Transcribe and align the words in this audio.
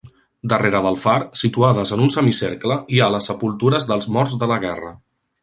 Darrere 0.51 0.79
del 0.85 0.95
far, 1.01 1.17
situades 1.41 1.91
en 1.97 2.01
un 2.07 2.13
semicercle, 2.15 2.79
hi 2.95 3.03
ha 3.03 3.11
les 3.17 3.29
sepultures 3.33 3.87
dels 3.93 4.11
morts 4.17 4.37
de 4.45 4.49
la 4.55 4.59
guerra. 4.67 4.97